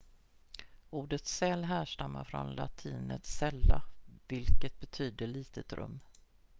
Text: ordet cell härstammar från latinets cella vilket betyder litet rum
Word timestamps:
ordet 0.89 1.25
cell 1.27 1.63
härstammar 1.63 2.23
från 2.23 2.55
latinets 2.55 3.37
cella 3.37 3.81
vilket 4.27 4.79
betyder 4.79 5.27
litet 5.27 5.73
rum 5.73 5.99